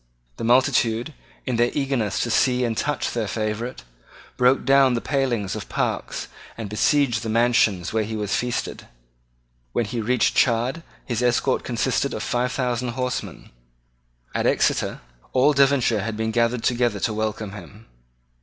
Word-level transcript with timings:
The 0.37 0.43
multitude, 0.43 1.13
in 1.45 1.57
their 1.57 1.69
eagerness 1.73 2.19
to 2.21 2.31
see 2.31 2.63
and 2.65 2.75
touch 2.75 3.11
their 3.11 3.27
favourite, 3.27 3.83
broke 4.35 4.65
down 4.65 4.95
the 4.95 4.99
palings 4.99 5.55
of 5.55 5.69
parks, 5.69 6.27
and 6.57 6.71
besieged 6.71 7.21
the 7.21 7.29
mansions 7.29 7.93
where 7.93 8.03
he 8.03 8.15
was 8.15 8.35
feasted. 8.35 8.87
When 9.73 9.85
he 9.85 10.01
reached 10.01 10.33
Chard 10.35 10.81
his 11.05 11.21
escort 11.21 11.63
consisted 11.63 12.15
of 12.15 12.23
five 12.23 12.51
thousand 12.51 12.93
horsemen. 12.97 13.51
At 14.33 14.47
Exeter 14.47 15.01
all 15.33 15.53
Devonshire 15.53 16.01
had 16.01 16.17
been 16.17 16.31
gathered 16.31 16.63
together 16.63 16.99
to 17.01 17.13
welcome 17.13 17.51
him. 17.51 17.85